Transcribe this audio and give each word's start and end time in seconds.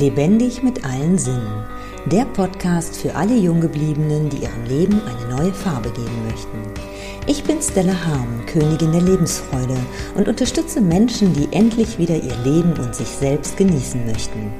Lebendig 0.00 0.62
mit 0.62 0.82
allen 0.82 1.18
Sinnen. 1.18 1.62
Der 2.06 2.24
Podcast 2.24 2.96
für 2.96 3.14
alle 3.14 3.36
Junggebliebenen, 3.36 4.30
die 4.30 4.38
ihrem 4.38 4.64
Leben 4.64 4.98
eine 5.02 5.36
neue 5.36 5.52
Farbe 5.52 5.90
geben 5.90 6.24
möchten. 6.26 6.56
Ich 7.26 7.44
bin 7.44 7.60
Stella 7.60 7.92
Harm, 8.06 8.46
Königin 8.46 8.92
der 8.92 9.02
Lebensfreude 9.02 9.76
und 10.14 10.26
unterstütze 10.26 10.80
Menschen, 10.80 11.34
die 11.34 11.54
endlich 11.54 11.98
wieder 11.98 12.16
ihr 12.16 12.34
Leben 12.44 12.72
und 12.78 12.94
sich 12.94 13.08
selbst 13.08 13.58
genießen 13.58 14.06
möchten. 14.06 14.50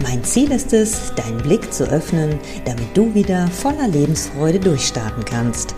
Mein 0.00 0.22
Ziel 0.22 0.52
ist 0.52 0.72
es, 0.72 1.12
deinen 1.16 1.38
Blick 1.38 1.72
zu 1.72 1.90
öffnen, 1.90 2.38
damit 2.64 2.96
du 2.96 3.12
wieder 3.16 3.48
voller 3.48 3.88
Lebensfreude 3.88 4.60
durchstarten 4.60 5.24
kannst. 5.24 5.74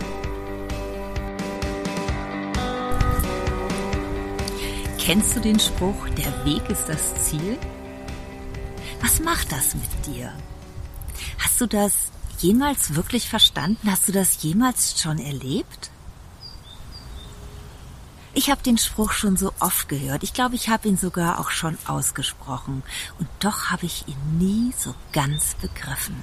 Kennst 5.03 5.35
du 5.35 5.39
den 5.39 5.59
Spruch, 5.59 6.07
der 6.09 6.45
Weg 6.45 6.69
ist 6.69 6.87
das 6.87 7.15
Ziel? 7.25 7.57
Was 9.01 9.19
macht 9.19 9.51
das 9.51 9.75
mit 9.75 10.05
dir? 10.05 10.33
Hast 11.39 11.59
du 11.61 11.67
das 11.67 11.93
jemals 12.39 12.95
wirklich 12.95 13.29
verstanden? 13.29 13.89
Hast 13.89 14.07
du 14.07 14.11
das 14.11 14.41
jemals 14.41 14.99
schon 14.99 15.19
erlebt? 15.19 15.91
Ich 18.33 18.51
habe 18.51 18.61
den 18.61 18.77
Spruch 18.77 19.13
schon 19.13 19.35
so 19.35 19.51
oft 19.59 19.89
gehört. 19.89 20.21
Ich 20.21 20.33
glaube, 20.33 20.53
ich 20.53 20.69
habe 20.69 20.87
ihn 20.87 20.97
sogar 20.97 21.39
auch 21.39 21.49
schon 21.49 21.75
ausgesprochen. 21.87 22.83
Und 23.17 23.27
doch 23.39 23.71
habe 23.71 23.87
ich 23.87 24.07
ihn 24.07 24.37
nie 24.37 24.73
so 24.77 24.93
ganz 25.11 25.55
begriffen. 25.55 26.15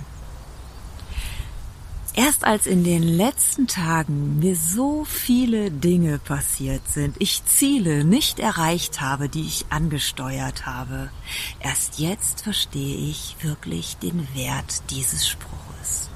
Erst 2.17 2.45
als 2.45 2.67
in 2.67 2.85
den 2.85 3.03
letzten 3.03 3.67
Tagen 3.67 4.39
mir 4.39 4.55
so 4.55 5.05
viele 5.05 5.73
Dinge 5.73 6.21
passiert 6.21 6.87
sind, 6.87 7.17
ich 7.19 7.45
Ziele 7.45 8.05
nicht 8.05 8.39
erreicht 8.39 9.01
habe, 9.01 9.29
die 9.29 9.43
ich 9.43 9.67
angesteuert 9.71 10.65
habe, 10.65 11.11
erst 11.59 11.99
jetzt 11.99 12.43
verstehe 12.43 12.97
ich 12.97 13.35
wirklich 13.41 13.97
den 13.97 14.29
Wert 14.33 14.91
dieses 14.91 15.27
Spruches. 15.27 16.09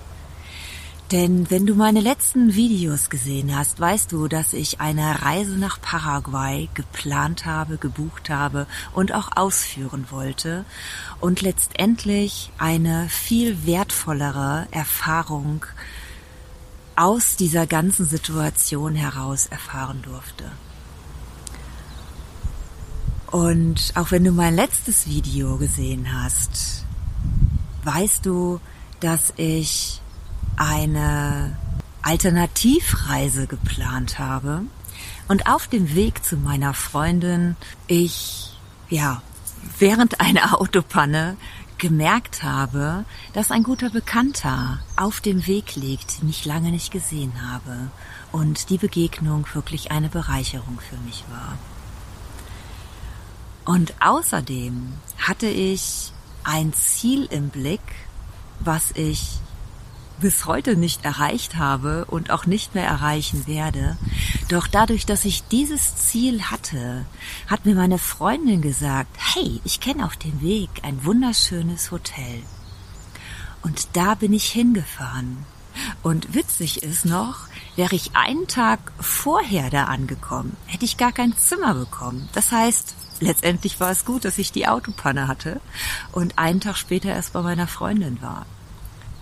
Denn 1.10 1.50
wenn 1.50 1.64
du 1.64 1.74
meine 1.74 2.00
letzten 2.00 2.54
Videos 2.54 3.08
gesehen 3.08 3.56
hast, 3.56 3.80
weißt 3.80 4.12
du, 4.12 4.28
dass 4.28 4.52
ich 4.52 4.80
eine 4.80 5.22
Reise 5.22 5.52
nach 5.52 5.80
Paraguay 5.80 6.68
geplant 6.74 7.46
habe, 7.46 7.78
gebucht 7.78 8.28
habe 8.28 8.66
und 8.92 9.14
auch 9.14 9.30
ausführen 9.34 10.06
wollte 10.10 10.66
und 11.18 11.40
letztendlich 11.40 12.50
eine 12.58 13.08
viel 13.08 13.64
wertvollere 13.64 14.68
Erfahrung 14.70 15.64
aus 16.94 17.36
dieser 17.36 17.66
ganzen 17.66 18.04
Situation 18.04 18.94
heraus 18.94 19.46
erfahren 19.46 20.02
durfte. 20.02 20.44
Und 23.30 23.92
auch 23.94 24.10
wenn 24.10 24.24
du 24.24 24.32
mein 24.32 24.54
letztes 24.54 25.06
Video 25.06 25.56
gesehen 25.56 26.08
hast, 26.12 26.84
weißt 27.84 28.26
du, 28.26 28.60
dass 29.00 29.32
ich 29.36 30.02
eine 30.58 31.56
Alternativreise 32.02 33.46
geplant 33.46 34.18
habe 34.18 34.62
und 35.28 35.48
auf 35.48 35.68
dem 35.68 35.94
Weg 35.94 36.24
zu 36.24 36.36
meiner 36.36 36.74
Freundin 36.74 37.56
ich, 37.86 38.56
ja, 38.88 39.22
während 39.78 40.20
einer 40.20 40.60
Autopanne 40.60 41.36
gemerkt 41.78 42.42
habe, 42.42 43.04
dass 43.32 43.52
ein 43.52 43.62
guter 43.62 43.90
Bekannter 43.90 44.80
auf 44.96 45.20
dem 45.20 45.46
Weg 45.46 45.76
liegt, 45.76 46.20
den 46.20 46.28
ich 46.28 46.44
lange 46.44 46.70
nicht 46.70 46.90
gesehen 46.90 47.32
habe 47.52 47.90
und 48.32 48.70
die 48.70 48.78
Begegnung 48.78 49.46
wirklich 49.54 49.92
eine 49.92 50.08
Bereicherung 50.08 50.80
für 50.80 50.96
mich 51.06 51.24
war. 51.30 51.56
Und 53.64 53.94
außerdem 54.00 54.94
hatte 55.18 55.46
ich 55.46 56.12
ein 56.42 56.72
Ziel 56.72 57.26
im 57.30 57.50
Blick, 57.50 57.82
was 58.60 58.90
ich 58.92 59.38
bis 60.20 60.46
heute 60.46 60.76
nicht 60.76 61.04
erreicht 61.04 61.56
habe 61.56 62.04
und 62.06 62.30
auch 62.30 62.46
nicht 62.46 62.74
mehr 62.74 62.86
erreichen 62.86 63.46
werde. 63.46 63.96
Doch 64.48 64.66
dadurch, 64.66 65.06
dass 65.06 65.24
ich 65.24 65.44
dieses 65.44 65.96
Ziel 65.96 66.42
hatte, 66.42 67.04
hat 67.46 67.66
mir 67.66 67.74
meine 67.74 67.98
Freundin 67.98 68.62
gesagt, 68.62 69.16
hey, 69.34 69.60
ich 69.64 69.80
kenne 69.80 70.04
auf 70.04 70.16
dem 70.16 70.40
Weg 70.40 70.70
ein 70.82 71.04
wunderschönes 71.04 71.90
Hotel. 71.90 72.42
Und 73.62 73.88
da 73.94 74.14
bin 74.14 74.32
ich 74.32 74.50
hingefahren. 74.50 75.44
Und 76.02 76.34
witzig 76.34 76.82
ist 76.82 77.04
noch, 77.04 77.46
wäre 77.76 77.94
ich 77.94 78.16
einen 78.16 78.48
Tag 78.48 78.92
vorher 78.98 79.70
da 79.70 79.84
angekommen, 79.84 80.56
hätte 80.66 80.84
ich 80.84 80.96
gar 80.96 81.12
kein 81.12 81.36
Zimmer 81.36 81.74
bekommen. 81.74 82.28
Das 82.32 82.50
heißt, 82.50 82.94
letztendlich 83.20 83.78
war 83.78 83.90
es 83.90 84.04
gut, 84.04 84.24
dass 84.24 84.38
ich 84.38 84.50
die 84.50 84.66
Autopanne 84.66 85.28
hatte 85.28 85.60
und 86.12 86.38
einen 86.38 86.60
Tag 86.60 86.76
später 86.76 87.10
erst 87.10 87.32
bei 87.32 87.42
meiner 87.42 87.68
Freundin 87.68 88.20
war. 88.20 88.46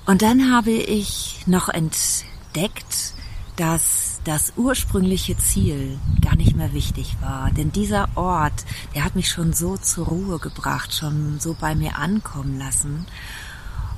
Und 0.06 0.22
dann 0.22 0.53
habe 0.53 0.71
ich 0.71 1.41
noch 1.47 1.69
entdeckt, 1.69 3.15
dass 3.56 4.21
das 4.22 4.53
ursprüngliche 4.56 5.37
Ziel 5.37 5.99
gar 6.21 6.37
nicht 6.37 6.55
mehr 6.55 6.72
wichtig 6.72 7.17
war. 7.21 7.50
Denn 7.50 7.72
dieser 7.72 8.09
Ort, 8.17 8.65
der 8.94 9.05
hat 9.05 9.17
mich 9.17 9.28
schon 9.28 9.53
so 9.53 9.77
zur 9.77 10.06
Ruhe 10.06 10.39
gebracht, 10.39 10.94
schon 10.94 11.41
so 11.41 11.56
bei 11.59 11.75
mir 11.75 11.99
ankommen 11.99 12.59
lassen. 12.59 13.06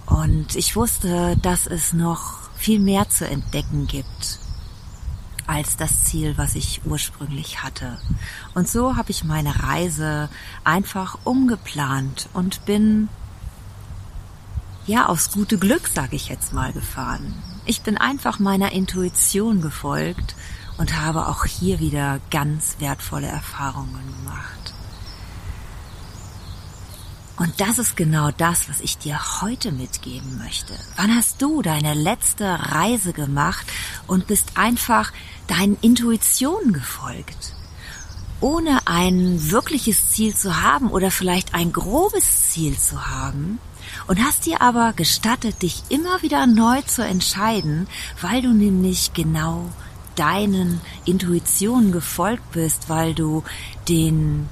Und 0.07 0.57
ich 0.57 0.77
wusste, 0.77 1.37
dass 1.43 1.67
es 1.67 1.93
noch 1.93 2.49
viel 2.57 2.81
mehr 2.81 3.11
zu 3.11 3.29
entdecken 3.29 3.87
gibt 3.87 4.39
als 5.47 5.77
das 5.77 6.05
Ziel, 6.05 6.37
was 6.37 6.55
ich 6.55 6.83
ursprünglich 6.85 7.63
hatte. 7.63 7.99
Und 8.55 8.69
so 8.69 8.97
habe 8.97 9.11
ich 9.11 9.25
meine 9.25 9.63
Reise 9.63 10.29
einfach 10.65 11.19
umgeplant 11.25 12.29
und 12.33 12.65
bin 12.65 13.09
ja, 14.89 15.07
aufs 15.07 15.31
gute 15.31 15.59
Glück, 15.59 15.87
sage 15.87 16.17
ich 16.17 16.29
jetzt 16.29 16.53
mal, 16.55 16.73
gefahren. 16.73 17.35
Ich 17.67 17.83
bin 17.83 17.99
einfach 17.99 18.39
meiner 18.39 18.73
Intuition 18.73 19.61
gefolgt 19.61 20.35
und 20.79 20.99
habe 21.01 21.29
auch 21.29 21.45
hier 21.45 21.79
wieder 21.79 22.21
ganz 22.31 22.77
wertvolle 22.79 23.27
Erfahrungen 23.27 24.03
gemacht. 24.17 24.75
Und 27.37 27.61
das 27.61 27.79
ist 27.79 27.97
genau 27.97 28.31
das, 28.31 28.69
was 28.69 28.81
ich 28.81 28.97
dir 28.99 29.43
heute 29.43 29.73
mitgeben 29.73 30.39
möchte. 30.39 30.73
Wann 30.97 31.15
hast 31.15 31.41
du 31.43 31.63
deine 31.63 31.93
letzte 31.95 32.47
Reise 32.73 33.13
gemacht 33.13 33.67
und 34.07 34.27
bist 34.27 34.57
einfach 34.57 35.13
deinen 35.47 35.77
Intuitionen 35.83 36.73
gefolgt? 36.73 37.55
Ohne 38.41 38.81
ein 38.87 39.51
wirkliches 39.51 40.11
Ziel 40.11 40.35
zu 40.35 40.63
haben 40.63 40.91
oder 40.91 41.11
vielleicht 41.11 41.55
ein 41.55 41.73
grobes 41.73 42.51
Ziel 42.51 42.79
zu 42.79 43.07
haben, 43.07 43.59
und 44.07 44.23
hast 44.23 44.47
dir 44.47 44.63
aber 44.63 44.93
gestattet, 44.93 45.63
dich 45.63 45.83
immer 45.89 46.23
wieder 46.23 46.47
neu 46.47 46.83
zu 46.83 47.05
entscheiden, 47.05 47.89
weil 48.21 48.43
du 48.43 48.53
nämlich 48.53 49.13
genau 49.13 49.71
deinen 50.15 50.81
Intuitionen 51.05 51.93
gefolgt 51.93 52.53
bist, 52.53 52.89
weil 52.89 53.15
du 53.15 53.45
den 53.89 54.49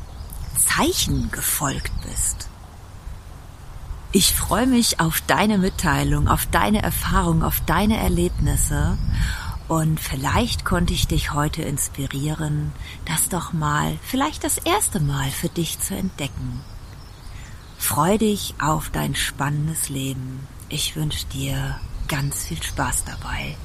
Zeichen 0.57 1.31
gefolgt 1.31 1.93
bist. 2.03 2.49
Ich 4.13 4.35
freue 4.35 4.67
mich 4.67 5.01
auf 5.01 5.21
deine 5.27 5.59
Mitteilung, 5.59 6.29
auf 6.29 6.47
deine 6.47 6.83
Erfahrung, 6.83 7.43
auf 7.43 7.61
deine 7.67 7.99
Erlebnisse 7.99 8.97
und 9.69 9.99
vielleicht 9.99 10.65
konnte 10.65 10.95
ich 10.95 11.09
dich 11.09 11.33
heute 11.33 11.63
inspirieren, 11.63 12.73
das 13.05 13.29
doch 13.29 13.53
mal, 13.53 13.99
vielleicht 14.03 14.45
das 14.45 14.59
erste 14.59 15.01
Mal 15.01 15.31
für 15.31 15.49
dich 15.49 15.81
zu 15.81 15.95
entdecken. 15.95 16.61
Freu 17.79 18.19
dich 18.19 18.55
auf 18.61 18.91
dein 18.91 19.15
spannendes 19.15 19.89
Leben. 19.89 20.47
Ich 20.69 20.97
wünsche 20.97 21.27
dir 21.27 21.79
ganz 22.09 22.45
viel 22.47 22.63
Spaß 22.63 23.05
dabei. 23.05 23.57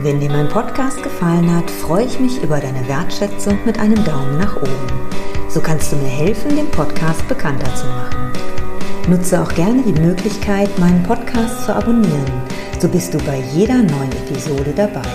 Wenn 0.00 0.20
dir 0.20 0.30
mein 0.30 0.48
Podcast 0.48 1.02
gefallen 1.02 1.54
hat, 1.54 1.70
freue 1.70 2.04
ich 2.04 2.20
mich 2.20 2.40
über 2.42 2.60
deine 2.60 2.86
Wertschätzung 2.86 3.58
mit 3.64 3.78
einem 3.78 4.02
Daumen 4.04 4.38
nach 4.38 4.56
oben. 4.56 5.08
So 5.48 5.60
kannst 5.60 5.90
du 5.90 5.96
mir 5.96 6.08
helfen, 6.08 6.54
den 6.54 6.70
Podcast 6.70 7.26
bekannter 7.26 7.74
zu 7.74 7.86
machen. 7.86 8.30
Nutze 9.08 9.40
auch 9.40 9.54
gerne 9.54 9.82
die 9.82 9.98
Möglichkeit, 9.98 10.68
meinen 10.78 11.02
Podcast 11.02 11.64
zu 11.64 11.74
abonnieren. 11.74 12.30
So 12.78 12.88
bist 12.88 13.14
du 13.14 13.18
bei 13.18 13.42
jeder 13.54 13.76
neuen 13.76 14.12
Episode 14.12 14.72
dabei. 14.76 15.08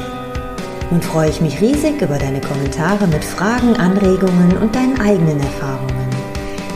Nun 0.90 1.00
freue 1.00 1.30
ich 1.30 1.42
mich 1.42 1.62
riesig 1.62 2.02
über 2.02 2.18
deine 2.18 2.42
Kommentare 2.42 3.06
mit 3.06 3.24
Fragen, 3.24 3.76
Anregungen 3.78 4.58
und 4.58 4.76
deinen 4.76 5.00
eigenen 5.00 5.40
Erfahrungen. 5.40 6.10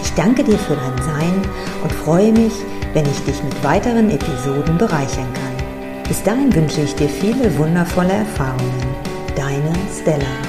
Ich 0.03 0.13
danke 0.13 0.43
dir 0.43 0.59
für 0.59 0.75
dein 0.75 1.03
Sein 1.03 1.41
und 1.81 1.91
freue 1.91 2.31
mich, 2.31 2.53
wenn 2.93 3.05
ich 3.05 3.19
dich 3.25 3.43
mit 3.43 3.63
weiteren 3.63 4.11
Episoden 4.11 4.77
bereichern 4.77 5.27
kann. 5.33 6.03
Bis 6.07 6.21
dahin 6.21 6.53
wünsche 6.53 6.81
ich 6.81 6.93
dir 6.95 7.09
viele 7.09 7.57
wundervolle 7.57 8.13
Erfahrungen. 8.13 8.95
Deine 9.35 9.73
Stella. 9.99 10.46